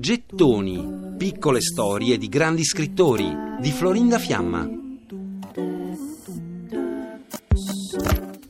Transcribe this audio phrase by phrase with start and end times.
[0.00, 4.62] Gettoni, piccole storie di grandi scrittori di Florinda Fiamma.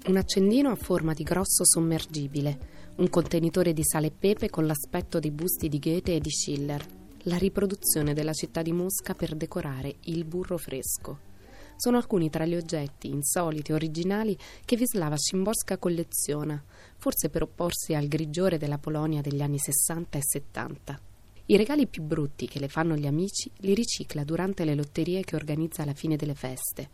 [0.06, 5.18] Un accendino a forma di grosso sommergibile, un contenitore di sale e pepe con l'aspetto
[5.18, 6.86] dei busti di Goethe e di Schiller,
[7.22, 11.33] la riproduzione della città di Mosca per decorare il burro fresco
[11.76, 16.62] sono alcuni tra gli oggetti insoliti e originali che Wisława Szymborska colleziona,
[16.96, 21.00] forse per opporsi al grigiore della Polonia degli anni 60 e 70.
[21.46, 25.36] I regali più brutti che le fanno gli amici li ricicla durante le lotterie che
[25.36, 26.88] organizza alla fine delle feste,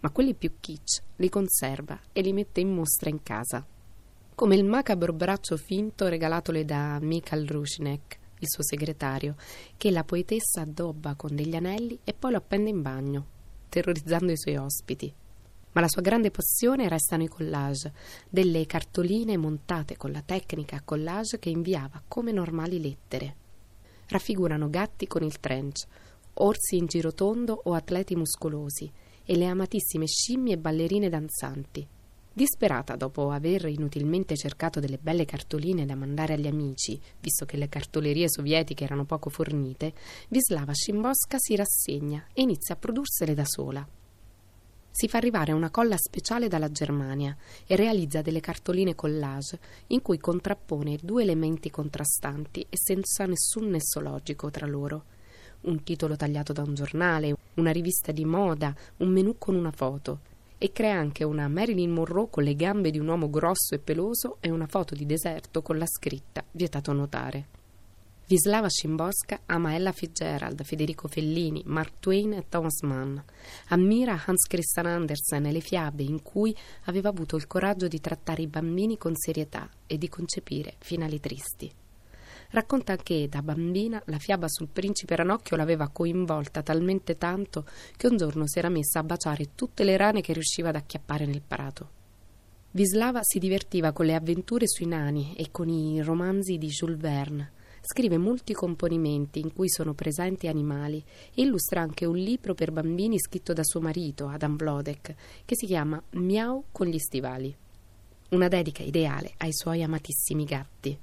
[0.00, 3.64] ma quelli più kitsch li conserva e li mette in mostra in casa.
[4.34, 9.36] Come il macabro braccio finto regalatole da Mikhail Rushnek, il suo segretario,
[9.76, 13.26] che la poetessa addobba con degli anelli e poi lo appende in bagno
[13.72, 15.10] terrorizzando i suoi ospiti.
[15.72, 17.92] Ma la sua grande passione restano i collage,
[18.28, 23.36] delle cartoline montate con la tecnica a collage che inviava come normali lettere.
[24.08, 25.86] Raffigurano gatti con il trench,
[26.34, 28.92] orsi in girotondo o atleti muscolosi
[29.24, 31.88] e le amatissime scimmie ballerine danzanti.
[32.34, 37.68] Disperata dopo aver inutilmente cercato delle belle cartoline da mandare agli amici, visto che le
[37.68, 39.92] cartolerie sovietiche erano poco fornite,
[40.28, 43.86] Vislava Szymborska si rassegna e inizia a prodursele da sola.
[44.90, 50.16] Si fa arrivare una colla speciale dalla Germania e realizza delle cartoline collage in cui
[50.16, 55.04] contrappone due elementi contrastanti e senza nessun nesso logico tra loro.
[55.62, 60.30] Un titolo tagliato da un giornale, una rivista di moda, un menù con una foto
[60.62, 64.36] e crea anche una Marilyn Monroe con le gambe di un uomo grosso e peloso
[64.38, 67.46] e una foto di deserto con la scritta vietato notare.
[68.28, 73.18] Vislava Szymborska ama Ella Fitzgerald, Federico Fellini, Mark Twain e Thomas Mann.
[73.70, 78.42] Ammira Hans Christian Andersen e le fiabe in cui aveva avuto il coraggio di trattare
[78.42, 81.81] i bambini con serietà e di concepire finali tristi.
[82.52, 87.64] Racconta che da bambina la fiaba sul principe Ranocchio l'aveva coinvolta talmente tanto
[87.96, 91.24] che un giorno si era messa a baciare tutte le rane che riusciva ad acchiappare
[91.24, 91.88] nel prato.
[92.72, 97.52] Vislava si divertiva con le avventure sui nani e con i romanzi di Jules Verne.
[97.80, 101.02] Scrive molti componimenti in cui sono presenti animali
[101.34, 105.14] e illustra anche un libro per bambini scritto da suo marito, Adam Vlodek,
[105.46, 107.56] che si chiama Miau con gli stivali.
[108.32, 110.98] Una dedica ideale ai suoi amatissimi gatti.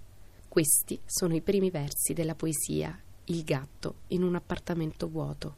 [0.50, 5.56] Questi sono i primi versi della poesia Il gatto in un appartamento vuoto.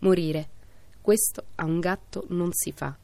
[0.00, 0.50] Morire.
[1.00, 2.94] Questo a un gatto non si fa.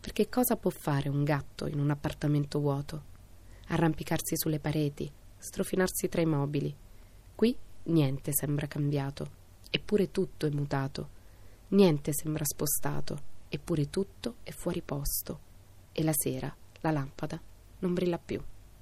[0.00, 3.04] Perché cosa può fare un gatto in un appartamento vuoto?
[3.68, 5.08] Arrampicarsi sulle pareti,
[5.38, 6.74] strofinarsi tra i mobili.
[7.36, 9.30] Qui niente sembra cambiato,
[9.70, 11.08] eppure tutto è mutato.
[11.68, 15.38] Niente sembra spostato, eppure tutto è fuori posto.
[15.92, 17.40] E la sera la lampada
[17.78, 18.42] non brilla più.